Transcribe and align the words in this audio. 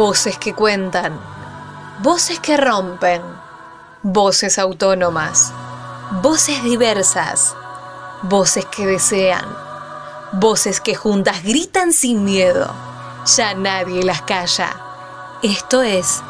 Voces 0.00 0.38
que 0.38 0.54
cuentan, 0.54 1.20
voces 1.98 2.40
que 2.40 2.56
rompen, 2.56 3.20
voces 4.02 4.58
autónomas, 4.58 5.52
voces 6.22 6.62
diversas, 6.62 7.54
voces 8.22 8.64
que 8.64 8.86
desean, 8.86 9.44
voces 10.32 10.80
que 10.80 10.94
juntas 10.94 11.42
gritan 11.44 11.92
sin 11.92 12.24
miedo. 12.24 12.74
Ya 13.36 13.52
nadie 13.52 14.02
las 14.02 14.22
calla. 14.22 14.74
Esto 15.42 15.82
es 15.82 16.22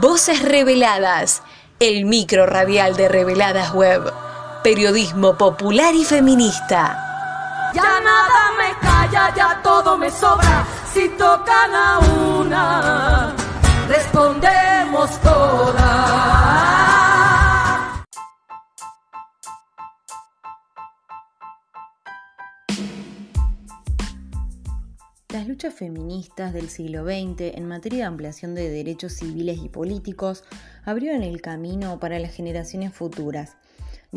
Voces 0.00 0.40
Reveladas, 0.40 1.42
el 1.80 2.06
micro 2.06 2.46
radial 2.46 2.96
de 2.96 3.08
Reveladas 3.08 3.74
Web, 3.74 4.10
periodismo 4.62 5.36
popular 5.36 5.94
y 5.94 6.06
feminista. 6.06 7.05
Ya 7.76 8.00
nada 8.00 8.42
me 8.56 8.70
calla, 8.80 9.34
ya 9.36 9.60
todo 9.62 9.98
me 9.98 10.10
sobra. 10.10 10.66
Si 10.94 11.10
tocan 11.10 11.74
a 11.74 11.98
una, 11.98 13.34
respondemos 13.86 15.20
todas. 15.20 16.56
Las 25.28 25.46
luchas 25.46 25.74
feministas 25.74 26.54
del 26.54 26.70
siglo 26.70 27.04
XX 27.04 27.56
en 27.58 27.68
materia 27.68 27.98
de 27.98 28.04
ampliación 28.04 28.54
de 28.54 28.70
derechos 28.70 29.12
civiles 29.12 29.58
y 29.62 29.68
políticos 29.68 30.44
abrieron 30.86 31.22
el 31.22 31.42
camino 31.42 32.00
para 32.00 32.18
las 32.18 32.32
generaciones 32.32 32.94
futuras 32.94 33.58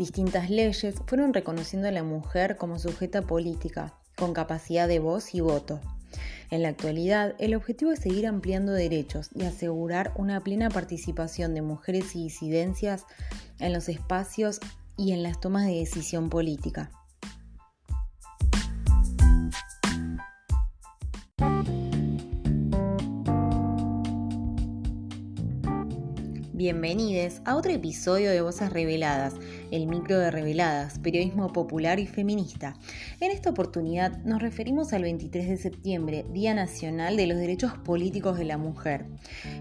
distintas 0.00 0.48
leyes 0.48 0.94
fueron 1.06 1.34
reconociendo 1.34 1.86
a 1.86 1.90
la 1.90 2.02
mujer 2.02 2.56
como 2.56 2.78
sujeta 2.78 3.20
política, 3.20 3.98
con 4.16 4.32
capacidad 4.32 4.88
de 4.88 4.98
voz 4.98 5.34
y 5.34 5.40
voto. 5.40 5.78
En 6.50 6.62
la 6.62 6.68
actualidad, 6.68 7.34
el 7.38 7.54
objetivo 7.54 7.92
es 7.92 8.00
seguir 8.00 8.26
ampliando 8.26 8.72
derechos 8.72 9.28
y 9.34 9.44
asegurar 9.44 10.14
una 10.16 10.40
plena 10.40 10.70
participación 10.70 11.52
de 11.52 11.60
mujeres 11.60 12.16
y 12.16 12.22
disidencias 12.24 13.04
en 13.58 13.74
los 13.74 13.90
espacios 13.90 14.60
y 14.96 15.12
en 15.12 15.22
las 15.22 15.38
tomas 15.38 15.66
de 15.66 15.74
decisión 15.74 16.30
política. 16.30 16.90
Bienvenidos 26.60 27.40
a 27.46 27.56
otro 27.56 27.72
episodio 27.72 28.30
de 28.30 28.42
Voces 28.42 28.70
Reveladas, 28.70 29.32
el 29.70 29.86
micro 29.86 30.18
de 30.18 30.30
Reveladas, 30.30 30.98
periodismo 30.98 31.52
popular 31.52 32.00
y 32.00 32.06
feminista. 32.06 32.76
En 33.20 33.30
esta 33.30 33.50
oportunidad 33.50 34.18
nos 34.24 34.42
referimos 34.42 34.92
al 34.92 35.02
23 35.02 35.48
de 35.48 35.56
septiembre, 35.56 36.26
Día 36.32 36.54
Nacional 36.54 37.16
de 37.16 37.26
los 37.26 37.38
Derechos 37.38 37.72
Políticos 37.84 38.38
de 38.38 38.44
la 38.44 38.58
Mujer, 38.58 39.06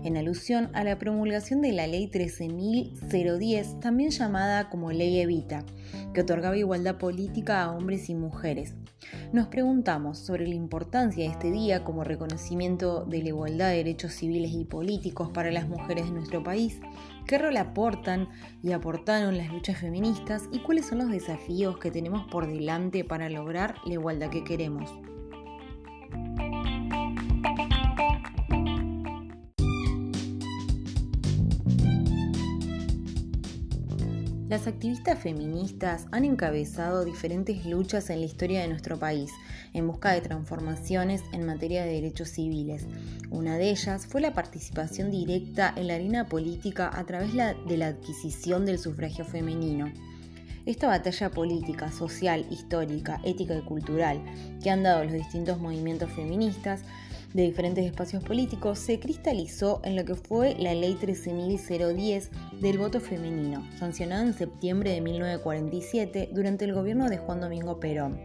en 0.04 0.18
alusión 0.18 0.70
a 0.74 0.84
la 0.84 0.98
promulgación 0.98 1.62
de 1.62 1.72
la 1.72 1.88
Ley 1.88 2.10
13.010, 2.10 3.80
también 3.80 4.10
llamada 4.12 4.70
como 4.70 4.92
Ley 4.92 5.20
Evita, 5.20 5.64
que 6.14 6.22
otorgaba 6.22 6.58
igualdad 6.58 6.98
política 6.98 7.64
a 7.64 7.72
hombres 7.72 8.10
y 8.10 8.16
mujeres. 8.16 8.74
Nos 9.32 9.48
preguntamos 9.48 10.18
sobre 10.20 10.48
la 10.48 10.56
importancia 10.56 11.24
de 11.24 11.32
este 11.32 11.52
día 11.52 11.84
como 11.84 12.04
reconocimiento 12.04 13.06
de 13.06 13.22
la 13.22 13.30
igualdad 13.30 13.70
de 13.70 13.78
derechos 13.78 14.14
civiles 14.14 14.52
y 14.52 14.66
políticos 14.66 15.30
para 15.34 15.52
las 15.52 15.68
mujeres 15.68 16.06
de 16.06 16.12
nuestro 16.12 16.44
país, 16.44 16.80
qué 17.30 17.38
rol 17.38 17.58
aportan 17.58 18.28
y 18.64 18.72
aportaron 18.72 19.38
las 19.38 19.50
luchas 19.50 19.78
feministas 19.78 20.50
y 20.52 20.62
cuáles 20.62 20.88
son 20.88 20.98
los 20.98 21.12
desafíos 21.12 21.78
que 21.78 21.92
tenemos 21.92 22.28
por 22.32 22.48
delante 22.48 23.04
para 23.04 23.30
lograr 23.30 23.76
la 23.86 23.94
igualdad 23.94 24.32
que 24.32 24.44
queremos. 24.44 24.92
Las 34.50 34.66
activistas 34.66 35.20
feministas 35.20 36.08
han 36.12 36.26
encabezado 36.26 37.06
diferentes 37.06 37.68
luchas 37.68 38.10
en 38.10 38.22
la 38.22 38.26
historia 38.26 38.62
de 38.62 38.68
nuestro 38.68 38.98
país 38.98 39.30
en 39.74 39.86
busca 39.86 40.12
de 40.12 40.22
transformaciones 40.22 41.22
en 41.34 41.46
materia 41.46 41.84
de 41.84 41.94
derechos 41.94 42.30
civiles. 42.30 42.88
Una 43.30 43.58
de 43.58 43.70
ellas 43.70 44.08
fue 44.08 44.22
la 44.22 44.34
participación 44.34 45.12
directa 45.12 45.72
en 45.78 45.86
la 45.86 45.94
arena 45.94 46.26
política 46.26 46.90
a 46.92 47.06
través 47.06 47.32
de 47.32 47.78
la 47.78 47.88
adquisición 47.90 48.66
del 48.66 48.80
sufragio 48.80 49.24
femenino. 49.24 49.94
Esta 50.66 50.88
batalla 50.88 51.30
política, 51.30 51.92
social, 51.92 52.48
histórica, 52.50 53.22
ética 53.24 53.56
y 53.56 53.62
cultural 53.62 54.20
que 54.64 54.72
han 54.72 54.82
dado 54.82 55.04
los 55.04 55.14
distintos 55.14 55.60
movimientos 55.60 56.12
feministas 56.14 56.82
de 57.34 57.44
diferentes 57.44 57.86
espacios 57.86 58.24
políticos 58.24 58.80
se 58.80 59.00
cristalizó 59.00 59.82
en 59.84 59.96
lo 59.96 60.06
que 60.06 60.16
fue 60.16 60.56
la 60.60 60.74
Ley 60.74 60.98
13.010 61.00 62.30
del 62.60 62.78
voto 62.78 63.00
femenino, 63.00 63.68
sancionada 63.78 64.24
en 64.24 64.34
septiembre 64.34 64.92
de 64.92 65.02
1947 65.02 66.30
durante 66.34 66.66
el 66.66 66.74
gobierno 66.74 67.10
de 67.10 67.18
Juan 67.18 67.42
Domingo 67.42 67.80
Perón. 67.80 68.20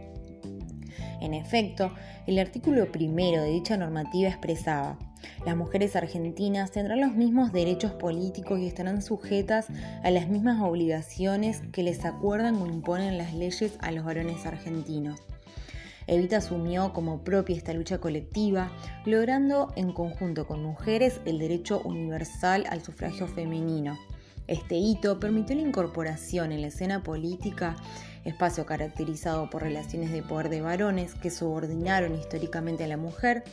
En 1.21 1.33
efecto, 1.33 1.91
el 2.27 2.39
artículo 2.39 2.91
primero 2.91 3.41
de 3.41 3.49
dicha 3.49 3.77
normativa 3.77 4.29
expresaba 4.29 4.97
las 5.45 5.55
mujeres 5.55 5.95
argentinas 5.95 6.71
tendrán 6.71 7.01
los 7.01 7.15
mismos 7.15 7.51
derechos 7.51 7.91
políticos 7.93 8.59
y 8.59 8.67
estarán 8.67 9.01
sujetas 9.01 9.67
a 10.03 10.11
las 10.11 10.27
mismas 10.27 10.61
obligaciones 10.61 11.61
que 11.71 11.83
les 11.83 12.05
acuerdan 12.05 12.55
o 12.55 12.67
imponen 12.67 13.17
las 13.17 13.33
leyes 13.33 13.77
a 13.79 13.91
los 13.91 14.05
varones 14.05 14.45
argentinos. 14.45 15.21
Evita 16.07 16.37
asumió 16.37 16.93
como 16.93 17.23
propia 17.23 17.55
esta 17.55 17.73
lucha 17.73 17.97
colectiva, 17.97 18.71
logrando 19.05 19.73
en 19.75 19.91
conjunto 19.91 20.45
con 20.45 20.63
mujeres 20.63 21.19
el 21.25 21.39
derecho 21.39 21.81
universal 21.83 22.65
al 22.69 22.83
sufragio 22.83 23.27
femenino. 23.27 23.97
Este 24.47 24.75
hito 24.75 25.19
permitió 25.19 25.55
la 25.55 25.63
incorporación 25.63 26.51
en 26.51 26.61
la 26.61 26.67
escena 26.67 27.01
política, 27.01 27.75
espacio 28.23 28.67
caracterizado 28.67 29.49
por 29.49 29.63
relaciones 29.63 30.11
de 30.11 30.21
poder 30.21 30.49
de 30.49 30.61
varones 30.61 31.15
que 31.15 31.31
subordinaron 31.31 32.13
históricamente 32.13 32.83
a 32.83 32.87
la 32.87 32.97
mujer, 32.97 33.43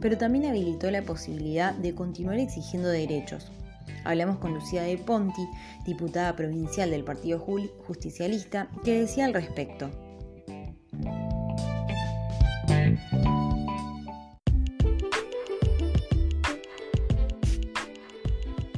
pero 0.00 0.16
también 0.16 0.46
habilitó 0.46 0.90
la 0.92 1.02
posibilidad 1.02 1.74
de 1.74 1.94
continuar 1.96 2.38
exigiendo 2.38 2.88
derechos. 2.88 3.50
Hablamos 4.04 4.38
con 4.38 4.54
Lucía 4.54 4.82
de 4.82 4.98
Ponti, 4.98 5.48
diputada 5.84 6.36
provincial 6.36 6.90
del 6.90 7.02
Partido 7.02 7.40
Justicialista, 7.40 8.68
que 8.84 9.00
decía 9.00 9.24
al 9.24 9.34
respecto. 9.34 9.90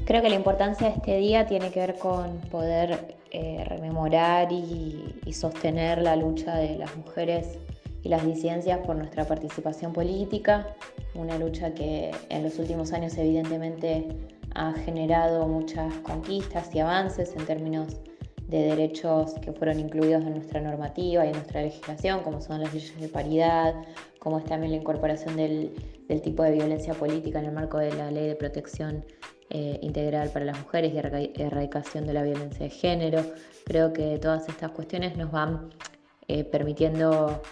Creo 0.09 0.23
que 0.23 0.31
la 0.31 0.37
importancia 0.37 0.89
de 0.89 0.95
este 0.95 1.19
día 1.19 1.47
tiene 1.47 1.71
que 1.71 1.81
ver 1.81 1.99
con 1.99 2.39
poder 2.51 3.19
eh, 3.31 3.63
rememorar 3.67 4.51
y, 4.51 5.15
sostener 5.33 6.01
la 6.01 6.17
lucha 6.17 6.57
de 6.57 6.79
las 6.79 6.97
mujeres 6.97 7.59
y 8.03 8.09
las 8.09 8.25
disidencias 8.25 8.79
por 8.87 8.97
nuestra 8.97 9.27
participación 9.27 9.93
política, 9.93 10.67
una 11.15 11.37
lucha 11.37 11.75
que 11.75 12.11
en 12.31 12.43
los 12.43 12.59
últimos 12.59 12.95
años 12.95 13.19
evidentemente 13.19 14.09
ha 14.55 14.73
generado 14.73 15.47
muchas 15.47 15.93
conquistas 15.97 16.75
y 16.75 16.79
avances 16.79 17.37
en 17.37 17.45
términos 17.45 17.99
de 18.47 18.63
derechos 18.63 19.35
que 19.43 19.53
fueron 19.53 19.79
incluidos 19.79 20.25
en 20.25 20.37
nuestra 20.37 20.63
normativa 20.63 21.27
y 21.27 21.29
en 21.29 21.35
nuestra 21.35 21.61
legislación, 21.61 22.23
como 22.23 22.41
son 22.41 22.63
las 22.63 22.73
leyes 22.73 22.99
de 22.99 23.09
paridad, 23.09 23.75
como 24.21 24.39
es 24.39 24.47
también 24.47 24.73
la 24.73 24.79
incorporación 24.79 25.37
del, 25.37 25.75
del 26.09 26.23
tipo 26.23 26.45
de 26.45 26.53
violencia 26.53 26.95
política 26.95 27.41
en 27.41 27.45
el 27.45 27.53
marco 27.53 27.77
de 27.77 27.93
la 27.93 28.11
ley 28.11 28.27
de 28.27 28.37
protección 28.37 29.05
eh, 29.51 29.79
integral 29.83 30.31
para 30.31 30.45
las 30.45 30.59
mujeres 30.59 30.93
y 30.93 30.99
erradicación 31.41 32.07
de 32.07 32.13
la 32.13 32.23
violencia 32.23 32.65
de 32.65 32.71
género. 32.71 33.25
Creo 33.65 33.93
que 33.93 34.19
todas 34.19 34.49
estas 34.49 34.71
cuestiones 34.73 35.17
nos 35.17 35.31
van 35.31 35.71
eh, 36.27 36.45
permitiendo 36.45 37.43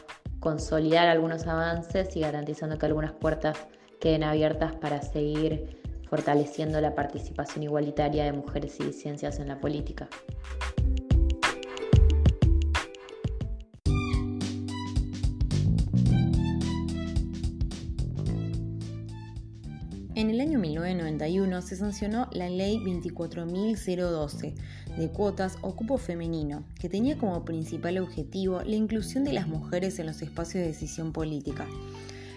consolidar 0.40 1.08
algunos 1.08 1.46
avances 1.46 2.14
y 2.16 2.20
garantizando 2.20 2.78
que 2.78 2.86
algunas 2.86 3.12
puertas 3.12 3.56
queden 4.00 4.24
abiertas 4.24 4.74
para 4.76 5.00
seguir 5.00 5.80
fortaleciendo 6.08 6.80
la 6.80 6.94
participación 6.94 7.64
igualitaria 7.64 8.24
de 8.24 8.32
mujeres 8.32 8.78
y 8.80 8.92
ciencias 8.92 9.40
en 9.40 9.48
la 9.48 9.58
política. 9.58 10.08
1981 21.16 21.62
se 21.62 21.76
sancionó 21.76 22.28
la 22.32 22.48
Ley 22.48 22.78
24.012 22.78 24.54
de 24.96 25.08
cuotas 25.08 25.56
o 25.62 25.74
cupo 25.74 25.96
femenino, 25.98 26.64
que 26.78 26.88
tenía 26.88 27.16
como 27.16 27.44
principal 27.44 27.98
objetivo 27.98 28.60
la 28.62 28.76
inclusión 28.76 29.24
de 29.24 29.32
las 29.32 29.48
mujeres 29.48 29.98
en 29.98 30.06
los 30.06 30.20
espacios 30.22 30.62
de 30.62 30.68
decisión 30.68 31.12
política. 31.12 31.66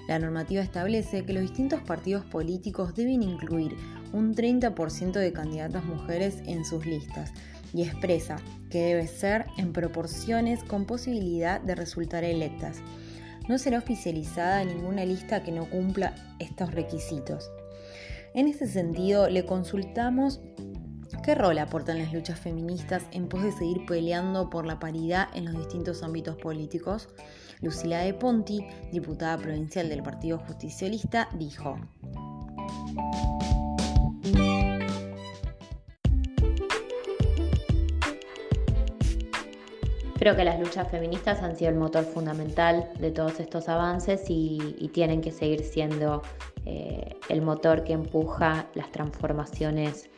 La 0.08 0.18
normativa 0.18 0.64
establece 0.64 1.26
que 1.26 1.34
los 1.34 1.44
distintos 1.44 1.82
partidos 1.82 2.26
políticos 2.26 2.96
deben 2.96 3.22
incluir 3.22 3.76
un 4.12 4.34
30% 4.34 5.12
de 5.12 5.34
candidatas 5.34 5.84
mujeres 5.84 6.42
en 6.46 6.66
sus 6.66 6.86
listas 6.86 7.32
y 7.74 7.84
expresa 7.84 8.38
que 8.72 8.80
debe 8.80 9.08
ser 9.08 9.46
en 9.58 9.74
proporciones 9.74 10.64
con 10.64 10.86
posibilidad 10.86 11.62
de 11.62 11.76
resultar 11.76 12.24
electas. 12.24 12.78
No 13.48 13.58
será 13.58 13.80
oficializada 13.80 14.64
ninguna 14.64 15.06
lista 15.06 15.44
que 15.44 15.52
no 15.52 15.70
cumpla 15.70 16.16
estos 16.40 16.74
requisitos. 16.74 17.52
En 18.34 18.48
ese 18.48 18.68
sentido, 18.68 19.30
le 19.30 19.46
consultamos 19.46 20.40
¿Qué 21.24 21.36
rol 21.36 21.58
aportan 21.60 22.00
las 22.00 22.14
luchas 22.14 22.40
feministas 22.40 23.04
en 23.12 23.28
pos 23.28 23.44
de 23.44 23.52
seguir 23.52 23.86
peleando 23.86 24.50
por 24.50 24.66
la 24.66 24.80
paridad 24.80 25.28
en 25.34 25.46
los 25.46 25.56
distintos 25.58 26.02
ámbitos 26.02 26.38
políticos? 26.38 27.10
Lucila 27.62 28.00
de 28.00 28.14
Ponti, 28.14 28.66
diputada 28.92 29.38
provincial 29.38 29.90
del 29.90 30.02
Partido 30.02 30.40
Justicialista, 30.40 31.30
dijo. 31.38 31.78
Creo 40.20 40.36
que 40.36 40.44
las 40.44 40.60
luchas 40.60 40.92
feministas 40.92 41.42
han 41.42 41.56
sido 41.56 41.70
el 41.70 41.78
motor 41.78 42.04
fundamental 42.04 42.90
de 43.00 43.10
todos 43.10 43.40
estos 43.40 43.70
avances 43.70 44.26
y, 44.28 44.92
tienen 44.94 45.22
que 45.22 45.32
seguir 45.32 45.64
siendo 45.64 46.24
eh, 46.66 47.16
el 47.30 47.42
motor 47.42 47.86
que 47.86 47.94
empuja 47.94 48.68
las 48.74 48.92
transformaciones 48.92 50.10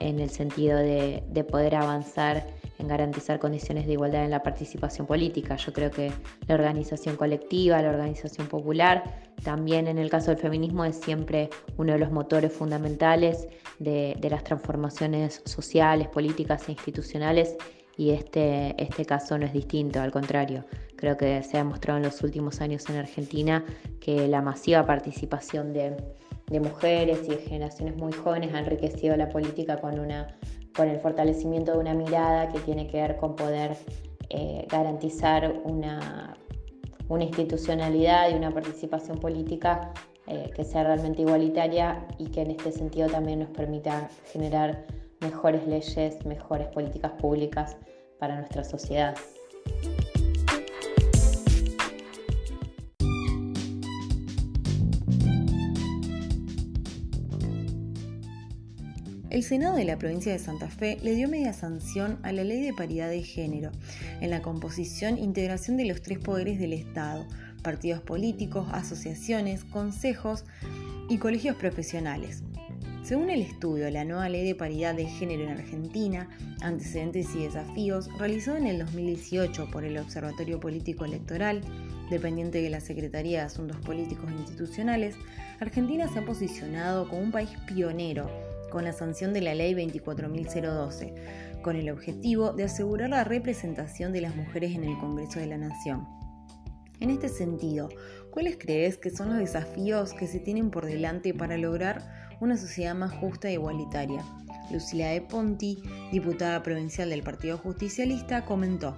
en 0.00 0.20
el 0.20 0.30
sentido 0.30 0.78
de, 0.78 1.46
poder 1.50 1.74
avanzar 1.74 2.46
en 2.78 2.88
garantizar 2.88 3.38
condiciones 3.38 3.86
de 3.86 3.92
igualdad 3.92 4.24
en 4.24 4.30
la 4.30 4.42
participación 4.42 5.06
política. 5.06 5.56
Yo 5.56 5.74
creo 5.74 5.90
que 5.90 6.10
la 6.48 6.54
organización 6.54 7.16
colectiva, 7.16 7.82
la 7.82 7.90
organización 7.90 8.46
popular, 8.46 9.04
también 9.44 9.86
en 9.86 9.98
el 9.98 10.08
caso 10.08 10.30
del 10.30 10.40
feminismo 10.40 10.86
es 10.86 10.96
siempre 10.96 11.50
uno 11.76 11.92
de 11.92 11.98
los 11.98 12.10
motores 12.10 12.54
fundamentales 12.54 13.48
de, 13.78 14.16
las 14.30 14.44
transformaciones 14.44 15.42
sociales, 15.44 16.08
políticas 16.08 16.66
e 16.68 16.72
institucionales 16.72 17.56
y 17.96 18.10
este, 18.10 18.74
este 18.82 19.04
caso 19.04 19.38
no 19.38 19.46
es 19.46 19.52
distinto, 19.52 20.00
al 20.00 20.10
contrario. 20.10 20.64
Creo 20.96 21.16
que 21.16 21.42
se 21.42 21.56
ha 21.56 21.60
demostrado 21.60 21.98
en 21.98 22.04
los 22.04 22.22
últimos 22.22 22.60
años 22.60 22.88
en 22.88 22.96
Argentina 22.96 23.64
que 24.00 24.28
la 24.28 24.40
masiva 24.40 24.86
participación 24.86 25.72
de 25.72 25.96
de 26.52 26.60
mujeres 26.60 27.20
y 27.24 27.30
de 27.30 27.38
generaciones 27.38 27.96
muy 27.96 28.12
jóvenes 28.12 28.52
ha 28.54 28.58
enriquecido 28.58 29.16
la 29.16 29.30
política 29.30 29.78
con, 29.78 29.98
una, 29.98 30.36
con 30.76 30.88
el 30.88 31.00
fortalecimiento 31.00 31.72
de 31.72 31.78
una 31.78 31.94
mirada 31.94 32.48
que 32.48 32.60
tiene 32.60 32.86
que 32.88 33.00
ver 33.00 33.16
con 33.16 33.36
poder 33.36 33.76
eh, 34.28 34.66
garantizar 34.68 35.60
una, 35.64 36.36
una, 37.08 37.24
institucionalidad 37.24 38.30
y 38.30 38.34
una 38.34 38.52
participación 38.52 39.18
política 39.18 39.92
eh, 40.26 40.50
que 40.54 40.64
sea 40.64 40.84
realmente 40.84 41.22
igualitaria 41.22 42.06
y 42.18 42.26
que 42.26 42.42
en 42.42 42.50
este 42.50 42.70
sentido 42.70 43.08
también 43.08 43.38
nos 43.38 43.48
permita 43.48 44.10
generar 44.30 44.84
mejores 45.22 45.66
leyes, 45.66 46.24
mejores 46.26 46.68
políticas 46.68 47.12
públicas 47.12 47.76
para 48.18 48.36
nuestra 48.36 48.64
sociedad. 48.64 49.16
El 59.30 59.42
Senado 59.42 59.76
de 59.76 59.86
la 59.86 59.96
provincia 59.96 60.30
de 60.30 60.38
Santa 60.38 60.68
Fe 60.68 60.98
le 61.02 61.14
dio 61.14 61.26
media 61.26 61.54
sanción 61.54 62.18
a 62.22 62.32
la 62.32 62.44
ley 62.44 62.60
de 62.60 62.74
paridad 62.74 63.08
de 63.08 63.22
género 63.22 63.72
en 64.20 64.28
la 64.28 64.42
composición 64.42 65.16
e 65.16 65.22
integración 65.22 65.78
de 65.78 65.86
los 65.86 66.02
tres 66.02 66.18
poderes 66.18 66.58
del 66.58 66.74
Estado, 66.74 67.26
partidos 67.62 68.02
políticos, 68.02 68.68
asociaciones, 68.72 69.64
consejos 69.64 70.44
y 71.08 71.16
colegios 71.16 71.56
profesionales. 71.56 72.42
Según 73.02 73.30
el 73.30 73.42
estudio 73.42 73.90
La 73.90 74.04
nueva 74.04 74.28
ley 74.28 74.46
de 74.46 74.54
paridad 74.54 74.94
de 74.94 75.06
género 75.06 75.42
en 75.42 75.50
Argentina, 75.50 76.28
antecedentes 76.60 77.34
y 77.34 77.42
desafíos, 77.42 78.08
realizado 78.16 78.56
en 78.58 78.68
el 78.68 78.78
2018 78.78 79.70
por 79.72 79.84
el 79.84 79.98
Observatorio 79.98 80.60
Político 80.60 81.04
Electoral, 81.04 81.62
dependiente 82.10 82.62
de 82.62 82.70
la 82.70 82.80
Secretaría 82.80 83.40
de 83.40 83.46
Asuntos 83.46 83.78
Políticos 83.78 84.30
e 84.30 84.34
Institucionales, 84.34 85.16
Argentina 85.58 86.06
se 86.06 86.20
ha 86.20 86.24
posicionado 86.24 87.08
como 87.08 87.22
un 87.22 87.32
país 87.32 87.50
pionero 87.66 88.30
con 88.70 88.84
la 88.84 88.92
sanción 88.92 89.32
de 89.32 89.40
la 89.40 89.54
Ley 89.56 89.74
24.012, 89.74 91.60
con 91.60 91.74
el 91.74 91.90
objetivo 91.90 92.52
de 92.52 92.64
asegurar 92.64 93.10
la 93.10 93.24
representación 93.24 94.12
de 94.12 94.20
las 94.20 94.36
mujeres 94.36 94.76
en 94.76 94.84
el 94.84 94.96
Congreso 94.98 95.40
de 95.40 95.48
la 95.48 95.58
Nación. 95.58 96.06
En 97.00 97.10
este 97.10 97.28
sentido, 97.28 97.88
¿cuáles 98.32 98.56
crees 98.58 98.96
que 98.96 99.10
son 99.10 99.28
los 99.28 99.38
desafíos 99.38 100.14
que 100.14 100.26
se 100.26 100.40
tienen 100.40 100.70
por 100.70 100.86
delante 100.86 101.34
para 101.34 101.58
lograr 101.58 102.32
una 102.40 102.56
sociedad 102.56 102.94
más 102.94 103.12
justa 103.12 103.48
e 103.48 103.52
igualitaria? 103.52 104.24
Lucila 104.70 105.08
de 105.08 105.20
Ponti, 105.20 105.82
diputada 106.10 106.62
provincial 106.62 107.10
del 107.10 107.22
Partido 107.22 107.58
Justicialista, 107.58 108.46
comentó. 108.46 108.96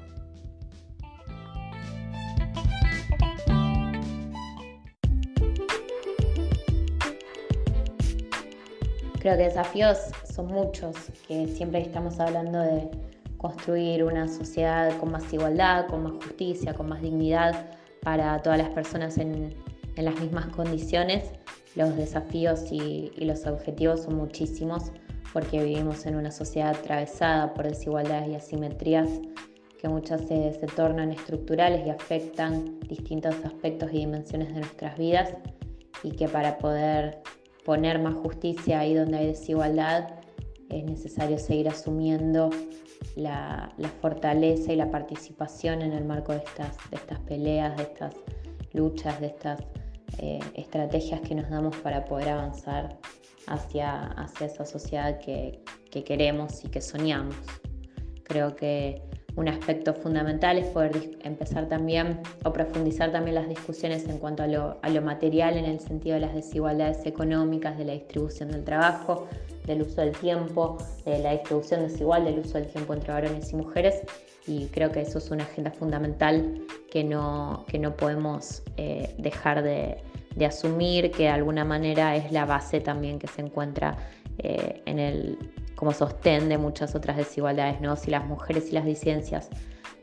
Creo 9.18 9.36
que 9.36 9.44
desafíos 9.44 9.98
son 10.32 10.46
muchos, 10.46 10.94
que 11.26 11.48
siempre 11.48 11.80
estamos 11.80 12.20
hablando 12.20 12.60
de 12.60 12.88
construir 13.36 14.04
una 14.04 14.28
sociedad 14.28 14.96
con 14.98 15.10
más 15.10 15.32
igualdad, 15.32 15.88
con 15.88 16.04
más 16.04 16.12
justicia, 16.24 16.72
con 16.74 16.88
más 16.88 17.02
dignidad 17.02 17.74
para 18.04 18.40
todas 18.42 18.58
las 18.58 18.68
personas 18.70 19.18
en, 19.18 19.54
las 19.96 20.20
mismas 20.20 20.46
condiciones. 20.46 21.30
Los 21.74 21.96
desafíos 21.96 22.70
y, 22.70 23.12
los 23.16 23.46
objetivos 23.46 24.02
son 24.02 24.16
muchísimos 24.16 24.92
porque 25.32 25.62
vivimos 25.62 26.06
en 26.06 26.14
una 26.14 26.30
sociedad 26.30 26.70
atravesada 26.70 27.54
por 27.54 27.66
desigualdades 27.66 28.28
y 28.28 28.34
asimetrías 28.34 29.08
que 29.80 29.88
muchas 29.88 30.20
se, 30.22 30.52
se 30.52 30.66
tornan 30.66 31.10
estructurales 31.10 31.84
y 31.86 31.90
afectan 31.90 32.78
distintos 32.80 33.34
aspectos 33.44 33.90
y 33.92 33.98
dimensiones 33.98 34.54
de 34.54 34.60
nuestras 34.60 34.96
vidas 34.96 35.34
y 36.02 36.12
que 36.12 36.28
para 36.28 36.58
poder 36.58 37.22
poner 37.64 37.98
más 37.98 38.14
justicia 38.14 38.80
ahí 38.80 38.94
donde 38.94 39.18
hay 39.18 39.26
desigualdad, 39.26 40.08
es 40.70 40.84
necesario 40.84 41.38
seguir 41.38 41.68
asumiendo 41.68 42.50
la, 43.16 43.72
fortaleza 44.00 44.72
y 44.72 44.76
la 44.76 44.90
participación 44.90 45.82
en 45.82 45.92
el 45.92 46.04
marco 46.04 46.32
de 46.32 46.38
estas, 46.38 47.20
peleas, 47.26 47.76
de 47.76 47.82
estas 47.84 48.14
luchas, 48.72 49.20
de 49.20 49.28
estas 49.28 49.60
eh, 50.18 50.40
estrategias 50.54 51.20
que 51.20 51.34
nos 51.34 51.48
damos 51.48 51.76
para 51.76 52.04
poder 52.04 52.30
avanzar 52.30 52.98
hacia, 53.46 54.06
hacia 54.12 54.46
esa 54.46 54.64
sociedad 54.64 55.18
que, 55.18 55.62
que 55.90 56.02
queremos 56.04 56.64
y 56.64 56.68
que 56.68 56.80
soñamos. 56.80 57.36
Creo 58.24 58.56
que 58.56 59.02
un 59.36 59.48
aspecto 59.48 59.94
fundamental 59.94 60.58
es 60.58 60.66
poder 60.66 61.18
empezar 61.22 61.68
también 61.68 62.20
o 62.44 62.52
profundizar 62.52 63.10
también 63.10 63.34
las 63.34 63.48
discusiones 63.48 64.08
en 64.08 64.18
cuanto 64.18 64.44
a 64.44 64.46
lo, 64.46 65.02
material 65.02 65.56
en 65.56 65.64
el 65.64 65.80
sentido 65.80 66.14
de 66.14 66.20
las 66.20 66.34
desigualdades 66.34 67.04
económicas, 67.04 67.76
de 67.76 67.84
la 67.84 67.92
distribución 67.94 68.52
del 68.52 68.62
trabajo, 68.62 69.26
del 69.66 69.82
uso 69.82 70.02
del 70.02 70.12
tiempo, 70.12 70.78
de 71.04 71.18
la 71.18 71.32
distribución 71.32 71.82
desigual 71.82 72.24
del 72.24 72.38
uso 72.38 72.58
del 72.58 72.68
tiempo 72.68 72.94
entre 72.94 73.12
varones 73.12 73.52
y 73.52 73.56
mujeres. 73.56 74.02
Y 74.46 74.66
creo 74.66 74.92
que 74.92 75.00
eso 75.00 75.18
es 75.18 75.30
una 75.30 75.44
agenda 75.44 75.70
fundamental 75.70 76.62
que 76.90 77.02
no, 77.02 77.64
que 77.66 77.78
no 77.78 77.96
podemos 77.96 78.62
eh, 78.76 79.14
dejar 79.18 79.62
de, 79.62 79.96
asumir, 80.46 81.10
que 81.10 81.24
de 81.24 81.28
alguna 81.30 81.64
manera 81.64 82.14
es 82.14 82.30
la 82.30 82.44
base 82.44 82.80
también 82.80 83.18
que 83.18 83.26
se 83.26 83.40
encuentra 83.40 83.96
eh, 84.38 84.82
en 84.84 84.98
el 84.98 85.38
como 85.76 85.92
sostén 85.92 86.48
de 86.48 86.58
muchas 86.58 86.94
otras 86.94 87.16
desigualdades, 87.16 87.80
¿no? 87.80 87.96
Si 87.96 88.10
las 88.10 88.26
mujeres 88.26 88.70
y 88.70 88.72
las 88.72 88.84
disidencias 88.84 89.48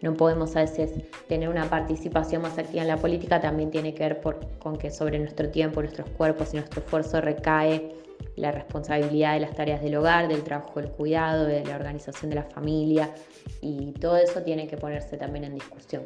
no 0.02 0.16
podemos 0.16 0.56
a 0.56 0.62
veces 0.62 0.92
tener 1.28 1.48
una 1.50 1.70
participación 1.70 2.42
más 2.42 2.58
activa 2.58 2.82
en 2.82 2.88
la 2.88 2.98
política, 2.98 3.40
también 3.40 3.70
tiene 3.70 3.94
que 3.94 4.04
ver 4.04 4.22
con 4.60 4.78
que 4.78 4.90
sobre 4.90 5.20
nuestro 5.20 5.50
tiempo, 5.50 5.82
nuestros 5.82 6.10
cuerpos 6.10 6.54
y 6.54 6.58
nuestro 6.58 6.82
esfuerzo 6.82 7.22
recae 7.22 7.96
la 8.36 8.52
responsabilidad 8.52 9.34
de 9.34 9.42
las 9.42 9.56
tareas 9.56 9.82
del 9.82 9.96
hogar, 9.96 10.28
del 10.28 10.44
trabajo 10.44 10.80
del 10.82 10.92
cuidado, 10.92 11.46
de 11.46 11.64
la 11.66 11.76
organización 11.76 12.30
de 12.30 12.38
la 12.38 12.44
familia 12.44 13.14
y 13.62 13.92
todo 13.94 14.18
eso 14.18 14.42
tiene 14.42 14.68
que 14.68 14.78
ponerse 14.78 15.18
también 15.18 15.46
en 15.46 15.56
discusión. 15.56 16.04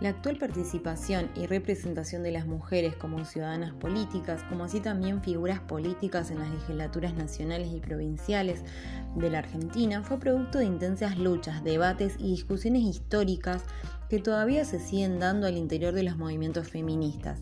La 0.00 0.08
actual 0.08 0.38
participación 0.38 1.30
y 1.36 1.44
representación 1.44 2.22
de 2.22 2.30
las 2.30 2.46
mujeres 2.46 2.96
como 2.96 3.22
ciudadanas 3.26 3.74
políticas, 3.74 4.42
como 4.44 4.64
así 4.64 4.80
también 4.80 5.22
figuras 5.22 5.60
políticas 5.60 6.30
en 6.30 6.38
las 6.38 6.50
legislaturas 6.50 7.12
nacionales 7.12 7.68
y 7.70 7.80
provinciales 7.80 8.62
de 9.14 9.28
la 9.28 9.40
Argentina, 9.40 10.02
fue 10.02 10.18
producto 10.18 10.58
de 10.58 10.64
intensas 10.64 11.18
luchas, 11.18 11.62
debates 11.64 12.14
y 12.18 12.30
discusiones 12.30 12.82
históricas 12.82 13.62
que 14.08 14.20
todavía 14.20 14.64
se 14.64 14.80
siguen 14.80 15.18
dando 15.18 15.46
al 15.46 15.58
interior 15.58 15.92
de 15.92 16.04
los 16.04 16.16
movimientos 16.16 16.68
feministas. 16.68 17.38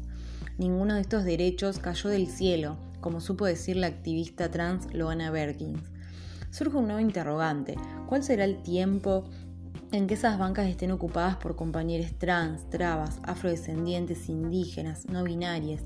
Ninguno 0.59 0.95
de 0.95 1.03
estos 1.03 1.23
derechos 1.23 1.79
cayó 1.79 2.11
del 2.11 2.27
cielo, 2.27 2.77
como 3.00 3.21
supo 3.21 3.47
decir 3.47 3.77
la 3.77 3.87
activista 3.87 4.50
trans 4.50 4.93
Loana 4.93 5.31
Berkins. 5.31 5.93
Surge 6.50 6.77
un 6.77 6.87
nuevo 6.87 6.99
interrogante, 6.99 7.77
¿cuál 8.09 8.25
será 8.25 8.45
el 8.45 8.62
tiempo 8.62 9.31
en 9.92 10.07
que 10.07 10.14
esas 10.14 10.38
bancas 10.38 10.66
estén 10.66 10.90
ocupadas 10.90 11.37
por 11.37 11.57
compañeros 11.57 12.12
trans, 12.18 12.68
trabas, 12.68 13.21
afrodescendientes, 13.23 14.28
indígenas, 14.28 15.07
no 15.07 15.25
binarias. 15.25 15.83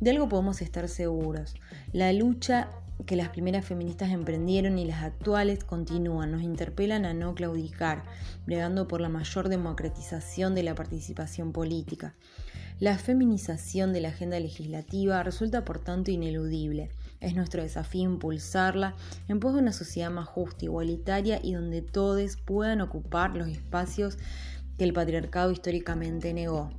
De 0.00 0.10
algo 0.10 0.28
podemos 0.28 0.62
estar 0.62 0.88
seguros. 0.88 1.54
La 1.92 2.12
lucha 2.12 2.68
que 3.06 3.16
las 3.16 3.30
primeras 3.30 3.64
feministas 3.64 4.10
emprendieron 4.10 4.78
y 4.78 4.84
las 4.84 5.02
actuales 5.02 5.64
continúan, 5.64 6.30
nos 6.30 6.42
interpelan 6.42 7.04
a 7.04 7.12
no 7.12 7.34
claudicar, 7.34 8.04
bregando 8.46 8.86
por 8.86 9.00
la 9.00 9.08
mayor 9.08 9.48
democratización 9.48 10.54
de 10.54 10.62
la 10.62 10.74
participación 10.74 11.52
política. 11.52 12.14
La 12.78 12.96
feminización 12.98 13.92
de 13.92 14.00
la 14.00 14.08
agenda 14.08 14.38
legislativa 14.38 15.22
resulta 15.22 15.64
por 15.64 15.78
tanto 15.78 16.10
ineludible. 16.10 16.90
Es 17.20 17.34
nuestro 17.34 17.62
desafío 17.62 18.02
impulsarla 18.02 18.94
en 19.28 19.40
pos 19.40 19.54
de 19.54 19.60
una 19.60 19.72
sociedad 19.72 20.10
más 20.10 20.28
justa, 20.28 20.64
igualitaria 20.64 21.40
y 21.42 21.54
donde 21.54 21.82
todos 21.82 22.36
puedan 22.36 22.80
ocupar 22.80 23.36
los 23.36 23.48
espacios 23.48 24.18
que 24.78 24.84
el 24.84 24.92
patriarcado 24.92 25.50
históricamente 25.50 26.34
negó. 26.34 26.70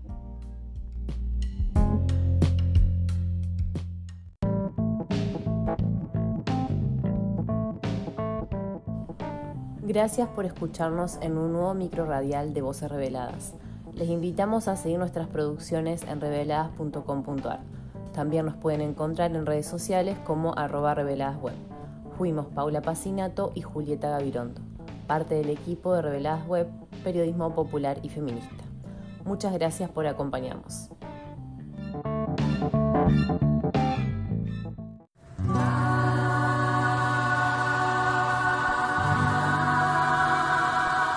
Gracias 9.88 10.27
por 10.30 10.46
escucharnos 10.46 11.20
en 11.22 11.38
un 11.38 11.54
nuevo 11.54 11.74
micro 11.75 12.06
radial 12.06 12.54
de 12.54 12.62
Voces 12.62 12.89
Reveladas. 12.89 13.54
Les 13.94 14.10
invitamos 14.10 14.68
a 14.68 14.75
seguir 14.75 14.98
nuestras 14.98 15.27
producciones 15.27 16.04
en 16.04 16.20
reveladas.com.ar. 16.20 17.75
También 18.15 18.45
nos 18.45 18.55
pueden 18.55 18.79
encontrar 18.79 19.36
en 19.36 19.45
redes 19.45 19.67
sociales 19.67 20.17
como 20.25 20.57
arroba 20.57 20.95
reveladasweb. 20.95 21.53
Fuimos 22.17 22.45
Paula 22.45 22.81
Pacinato 22.81 23.51
y 23.55 23.62
Julieta 23.62 24.10
Gavirondo, 24.10 24.62
parte 25.05 25.36
del 25.36 25.50
equipo 25.50 25.93
de 25.93 26.01
Reveladas 26.01 26.48
Web, 26.48 26.69
Periodismo 27.03 27.53
Popular 27.53 27.98
y 28.03 28.10
Feminista. 28.10 28.63
Muchas 29.25 29.51
gracias 29.51 29.89
por 29.89 30.07
acompañarnos. 30.07 30.88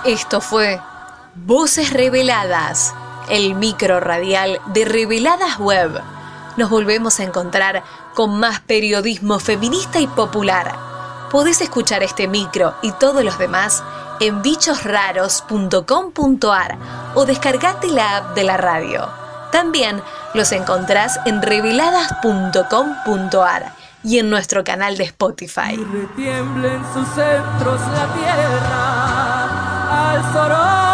Esto 0.05 0.41
fue 0.41 0.81
Voces 1.45 1.93
Reveladas, 1.93 2.93
el 3.31 3.55
micro 3.55 4.01
radial 4.01 4.59
de 4.73 4.83
Reveladas 4.83 5.59
Web. 5.59 6.18
Nos 6.59 6.69
volvemos 6.69 7.19
a 7.21 7.23
encontrar 7.23 7.81
con 8.13 8.37
más 8.37 8.59
periodismo 8.59 9.39
feminista 9.39 10.01
y 10.01 10.07
popular. 10.07 10.75
Podés 11.31 11.61
escuchar 11.61 12.03
este 12.03 12.27
micro 12.27 12.75
y 12.81 12.91
todos 12.91 13.23
los 13.23 13.39
demás 13.39 13.81
en 14.19 14.41
bichosraros.com.ar 14.41 16.77
o 17.15 17.23
descargate 17.23 17.87
la 17.87 18.17
app 18.17 18.35
de 18.35 18.43
la 18.43 18.57
radio. 18.57 19.07
También 19.53 20.01
los 20.33 20.51
encontrás 20.51 21.17
en 21.25 21.41
reveladas.com.ar 21.41 23.73
y 24.03 24.19
en 24.19 24.29
nuestro 24.29 24.65
canal 24.65 24.97
de 24.97 25.05
Spotify. 25.05 25.77
Retiemblen 25.77 26.83
sus 26.93 27.07
centros 27.07 27.79
la 27.79 28.13
tierra 28.15 30.11
al 30.11 30.33
la 30.33 30.88